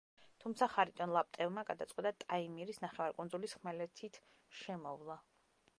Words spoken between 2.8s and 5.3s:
ნახევარკუნძულის ხმელეთით შემოვლა.